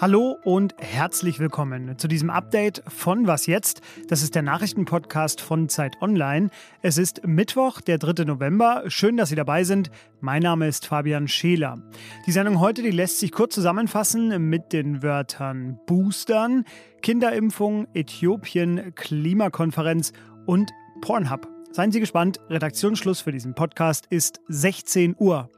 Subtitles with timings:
[0.00, 3.80] Hallo und herzlich willkommen zu diesem Update von Was jetzt?
[4.06, 6.50] Das ist der Nachrichtenpodcast von Zeit Online.
[6.82, 8.26] Es ist Mittwoch, der 3.
[8.26, 8.84] November.
[8.86, 9.90] Schön, dass Sie dabei sind.
[10.20, 11.82] Mein Name ist Fabian Scheler.
[12.28, 16.64] Die Sendung heute, die lässt sich kurz zusammenfassen mit den Wörtern Boostern,
[17.02, 20.12] Kinderimpfung, Äthiopien, Klimakonferenz
[20.46, 20.70] und
[21.00, 21.57] Pornhub.
[21.70, 25.50] Seien Sie gespannt, Redaktionsschluss für diesen Podcast ist 16 Uhr.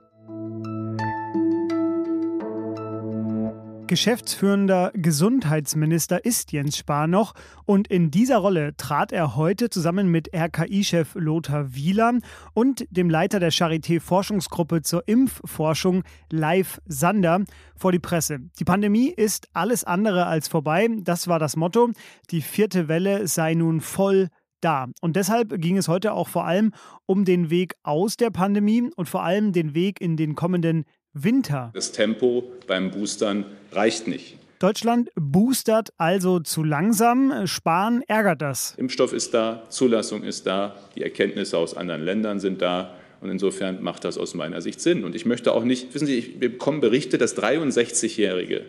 [3.91, 7.35] Geschäftsführender Gesundheitsminister ist Jens Spahn noch
[7.65, 12.19] und in dieser Rolle trat er heute zusammen mit RKI-Chef Lothar Wieler
[12.55, 17.41] und dem Leiter der Charité-Forschungsgruppe zur Impfforschung, Live Sander,
[17.77, 18.39] vor die Presse.
[18.61, 21.91] Die Pandemie ist alles andere als vorbei, das war das Motto.
[22.31, 24.29] Die vierte Welle sei nun voll
[24.61, 24.89] da.
[25.01, 26.73] Und deshalb ging es heute auch vor allem
[27.07, 31.71] um den Weg aus der Pandemie und vor allem den Weg in den kommenden Winter.
[31.75, 34.37] Das Tempo beim Boostern reicht nicht.
[34.61, 37.47] Deutschland boostert also zu langsam.
[37.47, 38.75] Spahn ärgert das.
[38.77, 42.95] Impfstoff ist da, Zulassung ist da, die Erkenntnisse aus anderen Ländern sind da.
[43.23, 45.05] Und insofern macht das aus meiner Sicht Sinn.
[45.05, 48.67] Und ich möchte auch nicht, wissen Sie, wir bekommen Berichte, dass 63-Jährige,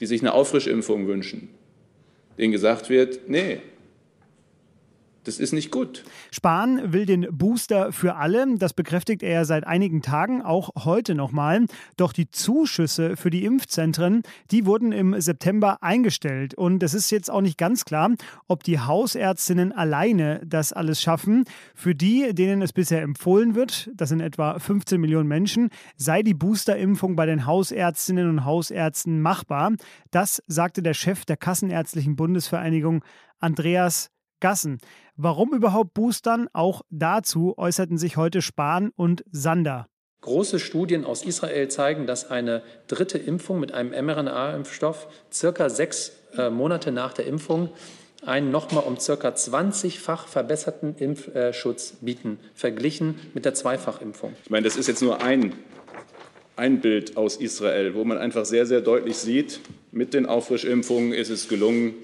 [0.00, 1.48] die sich eine Auffrischimpfung wünschen,
[2.36, 3.60] denen gesagt wird, nee,
[5.24, 6.04] das ist nicht gut.
[6.30, 8.46] Spahn will den Booster für alle.
[8.56, 11.66] Das bekräftigt er seit einigen Tagen, auch heute nochmal.
[11.96, 16.54] Doch die Zuschüsse für die Impfzentren, die wurden im September eingestellt.
[16.54, 18.10] Und es ist jetzt auch nicht ganz klar,
[18.48, 21.44] ob die Hausärztinnen alleine das alles schaffen.
[21.74, 26.34] Für die, denen es bisher empfohlen wird, das sind etwa 15 Millionen Menschen, sei die
[26.34, 29.72] Boosterimpfung bei den Hausärztinnen und Hausärzten machbar.
[30.10, 33.02] Das sagte der Chef der Kassenärztlichen Bundesvereinigung,
[33.40, 34.78] Andreas Gassen.
[35.16, 36.48] Warum überhaupt boostern?
[36.52, 39.86] Auch dazu äußerten sich heute Spahn und Sander.
[40.22, 46.50] Große Studien aus Israel zeigen, dass eine dritte Impfung mit einem mRNA-Impfstoff circa sechs äh,
[46.50, 47.68] Monate nach der Impfung
[48.26, 54.32] einen nochmal um circa 20-fach verbesserten Impfschutz bieten, verglichen mit der Zweifachimpfung.
[54.42, 55.52] Ich meine, das ist jetzt nur ein,
[56.56, 59.60] ein Bild aus Israel, wo man einfach sehr, sehr deutlich sieht,
[59.92, 61.94] mit den Auffrischimpfungen ist es gelungen,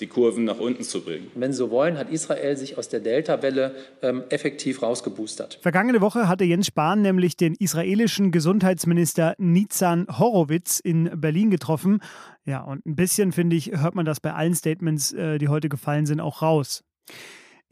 [0.00, 1.30] die Kurven nach unten zu bringen.
[1.34, 5.58] Wenn Sie so wollen, hat Israel sich aus der Delta-Welle ähm, effektiv rausgeboostert.
[5.62, 12.00] Vergangene Woche hatte Jens Spahn nämlich den israelischen Gesundheitsminister Nizan Horowitz in Berlin getroffen.
[12.44, 15.68] Ja, und ein bisschen, finde ich, hört man das bei allen Statements, äh, die heute
[15.68, 16.82] gefallen sind, auch raus.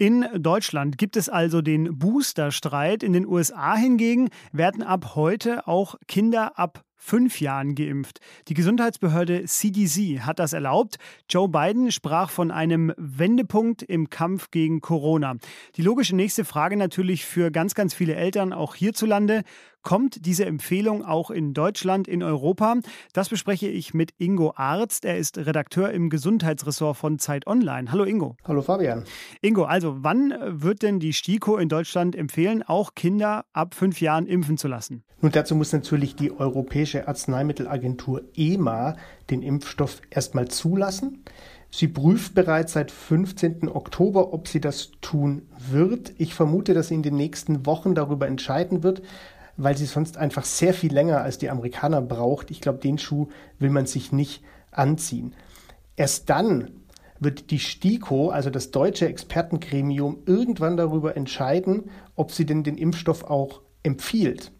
[0.00, 3.02] In Deutschland gibt es also den Booster-Streit.
[3.02, 8.20] In den USA hingegen werden ab heute auch Kinder ab fünf Jahren geimpft.
[8.48, 10.96] Die Gesundheitsbehörde CDC hat das erlaubt.
[11.30, 15.36] Joe Biden sprach von einem Wendepunkt im Kampf gegen Corona.
[15.76, 19.44] Die logische nächste Frage natürlich für ganz, ganz viele Eltern auch hierzulande.
[19.88, 22.76] Kommt diese Empfehlung auch in Deutschland, in Europa?
[23.14, 25.06] Das bespreche ich mit Ingo Arzt.
[25.06, 27.90] Er ist Redakteur im Gesundheitsressort von Zeit Online.
[27.90, 28.36] Hallo Ingo.
[28.44, 29.04] Hallo Fabian.
[29.40, 34.26] Ingo, also wann wird denn die STIKO in Deutschland empfehlen, auch Kinder ab fünf Jahren
[34.26, 35.04] impfen zu lassen?
[35.22, 38.94] Nun, dazu muss natürlich die Europäische Arzneimittelagentur EMA
[39.30, 41.24] den Impfstoff erstmal zulassen.
[41.70, 43.70] Sie prüft bereits seit 15.
[43.70, 46.12] Oktober, ob sie das tun wird.
[46.18, 49.00] Ich vermute, dass sie in den nächsten Wochen darüber entscheiden wird
[49.58, 52.50] weil sie sonst einfach sehr viel länger als die Amerikaner braucht.
[52.50, 55.34] Ich glaube, den Schuh will man sich nicht anziehen.
[55.96, 56.70] Erst dann
[57.20, 63.24] wird die STIKO, also das deutsche Expertengremium, irgendwann darüber entscheiden, ob sie denn den Impfstoff
[63.24, 64.52] auch empfiehlt.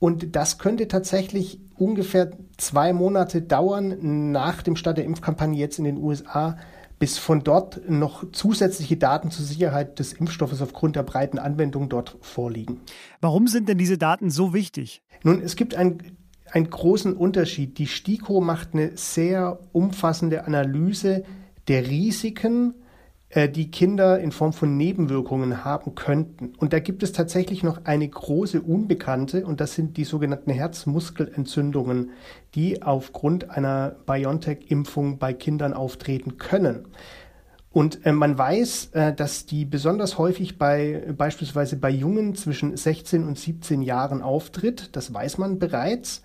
[0.00, 5.84] Und das könnte tatsächlich ungefähr zwei Monate dauern nach dem Start der Impfkampagne jetzt in
[5.84, 6.58] den USA,
[6.98, 12.16] bis von dort noch zusätzliche Daten zur Sicherheit des Impfstoffes aufgrund der breiten Anwendung dort
[12.20, 12.80] vorliegen.
[13.20, 15.02] Warum sind denn diese Daten so wichtig?
[15.22, 16.16] Nun, es gibt ein
[16.50, 17.78] einen großen Unterschied.
[17.78, 21.24] Die STIKO macht eine sehr umfassende Analyse
[21.68, 22.74] der Risiken
[23.36, 26.54] äh, die Kinder in Form von Nebenwirkungen haben könnten.
[26.56, 32.12] Und da gibt es tatsächlich noch eine große Unbekannte und das sind die sogenannten Herzmuskelentzündungen,
[32.54, 36.88] die aufgrund einer BioNTech-Impfung bei Kindern auftreten können.
[37.72, 43.22] Und äh, man weiß, äh, dass die besonders häufig bei beispielsweise bei Jungen zwischen 16
[43.22, 44.96] und 17 Jahren auftritt.
[44.96, 46.22] Das weiß man bereits.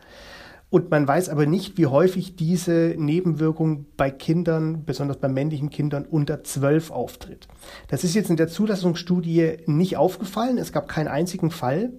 [0.71, 6.06] Und man weiß aber nicht, wie häufig diese Nebenwirkung bei Kindern, besonders bei männlichen Kindern
[6.06, 7.50] unter 12 auftritt.
[7.89, 10.57] Das ist jetzt in der Zulassungsstudie nicht aufgefallen.
[10.57, 11.91] Es gab keinen einzigen Fall.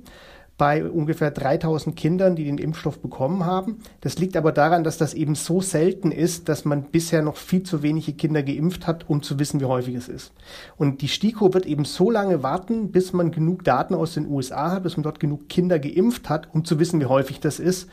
[0.59, 3.79] bei ungefähr 3000 Kindern, die den Impfstoff bekommen haben.
[4.01, 7.65] Das liegt aber daran, dass das eben so selten ist, dass man bisher noch viel
[7.65, 10.33] zu wenige Kinder geimpft hat, um zu wissen, wie häufig es ist.
[10.77, 14.71] Und die STIKO wird eben so lange warten, bis man genug Daten aus den USA
[14.71, 17.89] hat, bis man dort genug Kinder geimpft hat, um zu wissen, wie häufig das ist.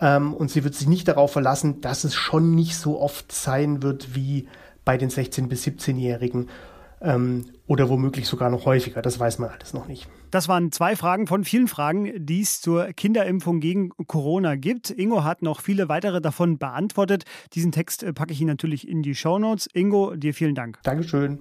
[0.00, 3.82] Ähm, und sie wird sich nicht darauf verlassen, dass es schon nicht so oft sein
[3.82, 4.48] wird wie
[4.84, 6.48] bei den 16- bis 17-Jährigen
[7.00, 9.02] ähm, oder womöglich sogar noch häufiger.
[9.02, 10.08] Das weiß man alles noch nicht.
[10.30, 14.90] Das waren zwei Fragen von vielen Fragen, die es zur Kinderimpfung gegen Corona gibt.
[14.90, 17.24] Ingo hat noch viele weitere davon beantwortet.
[17.54, 19.68] Diesen Text äh, packe ich Ihnen natürlich in die Show Notes.
[19.72, 20.80] Ingo, dir vielen Dank.
[20.82, 21.38] Dankeschön.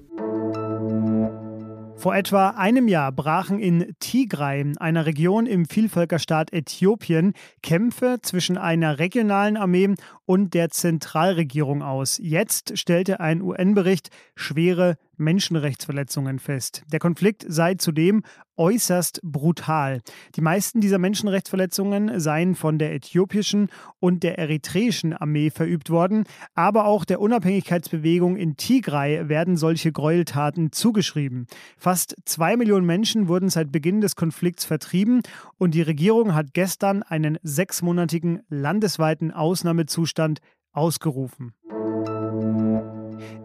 [2.03, 8.99] Vor etwa einem Jahr brachen in Tigray, einer Region im Vielvölkerstaat Äthiopien, Kämpfe zwischen einer
[8.99, 9.95] regionalen Armee
[10.25, 12.19] und der Zentralregierung aus.
[12.21, 16.83] Jetzt stellte ein UN-Bericht schwere Menschenrechtsverletzungen fest.
[16.91, 18.23] Der Konflikt sei zudem
[18.57, 20.01] äußerst brutal.
[20.35, 23.69] Die meisten dieser Menschenrechtsverletzungen seien von der äthiopischen
[23.99, 30.71] und der eritreischen Armee verübt worden, aber auch der Unabhängigkeitsbewegung in Tigray werden solche Gräueltaten
[30.71, 31.47] zugeschrieben.
[31.77, 35.21] Fast zwei Millionen Menschen wurden seit Beginn des Konflikts vertrieben
[35.57, 40.39] und die Regierung hat gestern einen sechsmonatigen landesweiten Ausnahmezustand
[40.71, 41.53] ausgerufen.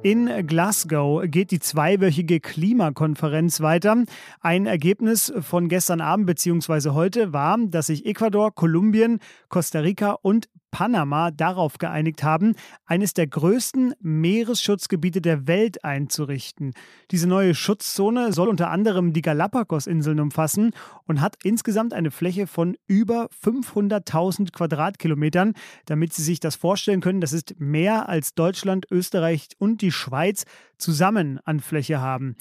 [0.02, 4.04] In Glasgow geht die zweiwöchige Klimakonferenz weiter.
[4.40, 6.90] Ein Ergebnis von gestern Abend bzw.
[6.90, 12.54] heute war, dass sich Ecuador, Kolumbien, Costa Rica und Panama darauf geeinigt haben,
[12.86, 16.74] eines der größten Meeresschutzgebiete der Welt einzurichten.
[17.10, 20.72] Diese neue Schutzzone soll unter anderem die Galapagos-Inseln umfassen
[21.06, 25.54] und hat insgesamt eine Fläche von über 500.000 Quadratkilometern.
[25.86, 30.44] Damit Sie sich das vorstellen können, das ist mehr als Deutschland, Österreich und die Schweiz
[30.76, 32.36] zusammen an Fläche haben.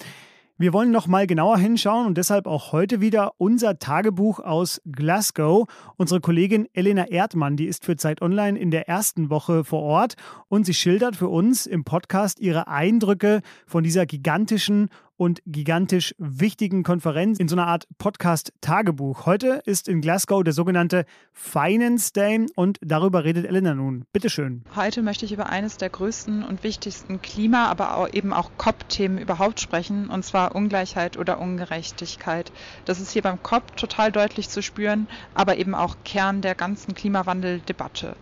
[0.60, 5.68] Wir wollen noch mal genauer hinschauen und deshalb auch heute wieder unser Tagebuch aus Glasgow.
[5.98, 10.16] Unsere Kollegin Elena Erdmann, die ist für Zeit Online in der ersten Woche vor Ort
[10.48, 16.84] und sie schildert für uns im Podcast ihre Eindrücke von dieser gigantischen und gigantisch wichtigen
[16.84, 19.26] Konferenz in so einer Art Podcast-Tagebuch.
[19.26, 24.06] Heute ist in Glasgow der sogenannte Finance Day und darüber redet Elena nun.
[24.14, 24.64] Bitte schön.
[24.76, 29.60] Heute möchte ich über eines der größten und wichtigsten Klima, aber eben auch COP-Themen überhaupt
[29.60, 32.52] sprechen, und zwar Ungleichheit oder Ungerechtigkeit.
[32.86, 36.94] Das ist hier beim COP total deutlich zu spüren, aber eben auch Kern der ganzen
[36.94, 38.16] Klimawandeldebatte.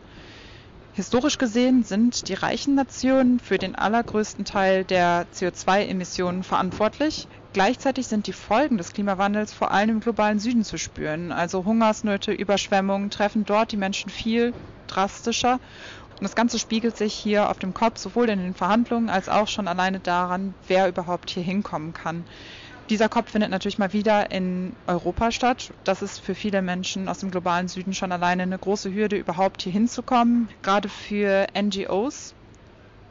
[0.95, 7.27] Historisch gesehen sind die reichen Nationen für den allergrößten Teil der CO2-Emissionen verantwortlich.
[7.51, 11.33] Gleichzeitig sind die Folgen des Klimawandels vor allem im globalen Süden zu spüren.
[11.33, 14.55] Also Hungersnöte, Überschwemmungen treffen dort die Menschen viel
[14.87, 15.59] drastischer.
[16.11, 19.49] Und das Ganze spiegelt sich hier auf dem Kopf sowohl in den Verhandlungen als auch
[19.49, 22.23] schon alleine daran, wer überhaupt hier hinkommen kann.
[22.89, 25.73] Dieser COP findet natürlich mal wieder in Europa statt.
[25.83, 29.63] Das ist für viele Menschen aus dem globalen Süden schon alleine eine große Hürde, überhaupt
[29.63, 30.49] hier hinzukommen.
[30.61, 32.35] Gerade für NGOs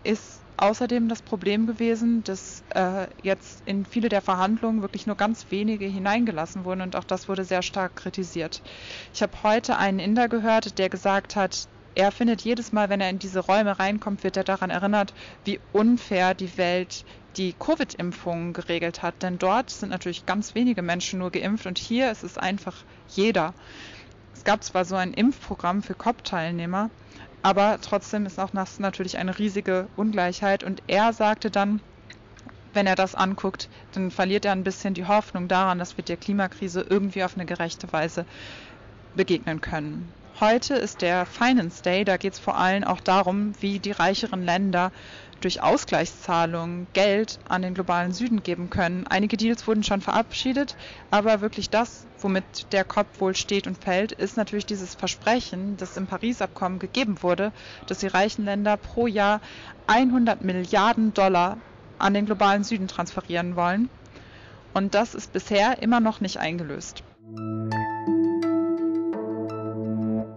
[0.04, 5.50] ist außerdem das Problem gewesen, dass äh, jetzt in viele der Verhandlungen wirklich nur ganz
[5.50, 8.62] wenige hineingelassen wurden und auch das wurde sehr stark kritisiert.
[9.12, 13.10] Ich habe heute einen Inder gehört, der gesagt hat, er findet jedes Mal, wenn er
[13.10, 15.14] in diese Räume reinkommt, wird er daran erinnert,
[15.44, 17.04] wie unfair die Welt
[17.36, 19.22] die Covid-Impfungen geregelt hat.
[19.22, 22.76] Denn dort sind natürlich ganz wenige Menschen nur geimpft und hier ist es einfach
[23.08, 23.54] jeder.
[24.34, 26.90] Es gab zwar so ein Impfprogramm für COP-Teilnehmer,
[27.42, 30.64] aber trotzdem ist auch das natürlich eine riesige Ungleichheit.
[30.64, 31.80] Und er sagte dann,
[32.72, 36.16] wenn er das anguckt, dann verliert er ein bisschen die Hoffnung daran, dass wir der
[36.16, 38.26] Klimakrise irgendwie auf eine gerechte Weise
[39.14, 40.12] begegnen können.
[40.40, 44.44] Heute ist der Finance Day, da geht es vor allem auch darum, wie die reicheren
[44.44, 44.90] Länder
[45.40, 49.06] durch Ausgleichszahlungen Geld an den globalen Süden geben können.
[49.06, 50.74] Einige Deals wurden schon verabschiedet,
[51.12, 55.96] aber wirklich das, womit der COP wohl steht und fällt, ist natürlich dieses Versprechen, das
[55.96, 57.52] im Paris-Abkommen gegeben wurde,
[57.86, 59.40] dass die reichen Länder pro Jahr
[59.86, 61.58] 100 Milliarden Dollar
[62.00, 63.88] an den globalen Süden transferieren wollen.
[64.72, 67.04] Und das ist bisher immer noch nicht eingelöst.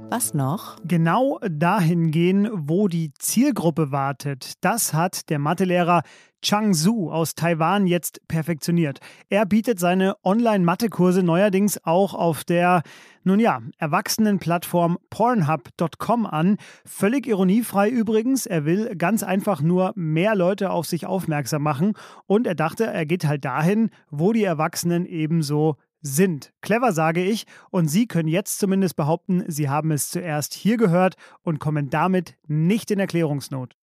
[0.10, 0.78] Was noch?
[0.86, 4.54] Genau dahin gehen, wo die Zielgruppe wartet.
[4.62, 6.02] Das hat der Mathelehrer
[6.42, 9.00] Chang Su aus Taiwan jetzt perfektioniert.
[9.28, 12.84] Er bietet seine Online-Mathe-Kurse neuerdings auch auf der,
[13.24, 16.56] nun ja, Erwachsenenplattform Pornhub.com an.
[16.86, 18.46] Völlig ironiefrei übrigens.
[18.46, 21.94] Er will ganz einfach nur mehr Leute auf sich aufmerksam machen
[22.28, 25.76] und er dachte, er geht halt dahin, wo die Erwachsenen ebenso
[26.16, 26.54] sind.
[26.62, 31.16] Clever sage ich, und Sie können jetzt zumindest behaupten, Sie haben es zuerst hier gehört
[31.44, 33.76] und kommen damit nicht in Erklärungsnot.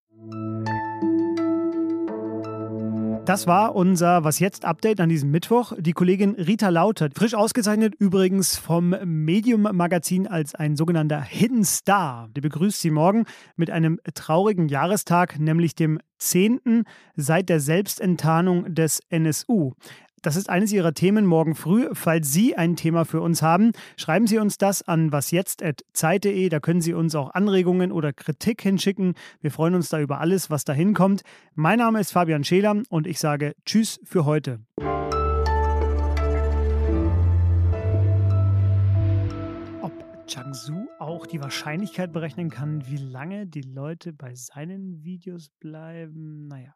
[3.24, 5.72] Das war unser Was jetzt Update an diesem Mittwoch.
[5.78, 12.28] Die Kollegin Rita Lauter, frisch ausgezeichnet übrigens vom Medium Magazin als ein sogenannter Hidden Star.
[12.36, 13.24] Die begrüßt sie morgen
[13.56, 16.84] mit einem traurigen Jahrestag, nämlich dem 10.
[17.16, 19.72] seit der Selbstenttarnung des NSU.
[20.24, 21.86] Das ist eines Ihrer Themen morgen früh.
[21.92, 26.48] Falls Sie ein Thema für uns haben, schreiben Sie uns das an wasjetzt.zeit.de.
[26.48, 29.16] Da können Sie uns auch Anregungen oder Kritik hinschicken.
[29.42, 31.24] Wir freuen uns da über alles, was da hinkommt.
[31.54, 34.60] Mein Name ist Fabian Scheler und ich sage Tschüss für heute.
[39.82, 39.92] Ob
[40.26, 46.74] Changsu auch die Wahrscheinlichkeit berechnen kann, wie lange die Leute bei seinen Videos bleiben, naja.